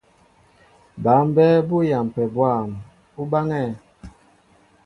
[1.03, 2.67] Bǎ mbɛ́ɛ́ bú yampɛ bwâm,
[3.19, 3.71] ú báŋɛ́ɛ̄.